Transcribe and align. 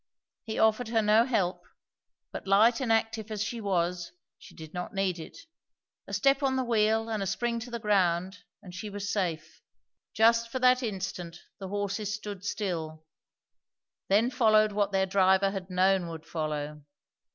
He 0.47 0.57
offered 0.57 0.87
her 0.87 1.03
no 1.03 1.25
help; 1.25 1.61
but 2.31 2.47
light 2.47 2.81
and 2.81 2.91
active 2.91 3.29
as 3.29 3.43
she 3.43 3.61
was 3.61 4.11
she 4.39 4.55
did 4.55 4.73
not 4.73 4.95
need 4.95 5.19
it; 5.19 5.37
a 6.07 6.13
step 6.15 6.41
on 6.41 6.55
the 6.55 6.63
wheel 6.63 7.07
and 7.07 7.21
a 7.21 7.27
spring 7.27 7.59
to 7.59 7.69
the 7.69 7.77
ground, 7.77 8.39
and 8.63 8.73
she 8.73 8.89
was 8.89 9.13
safe. 9.13 9.61
Just 10.15 10.49
for 10.51 10.57
that 10.57 10.81
instant 10.81 11.43
the 11.59 11.67
horses 11.67 12.11
stood 12.15 12.43
still; 12.43 13.05
then 14.07 14.31
followed 14.31 14.71
what 14.71 14.91
their 14.91 15.05
driver 15.05 15.51
had 15.51 15.69
known 15.69 16.07
would 16.09 16.25
follow. 16.25 16.81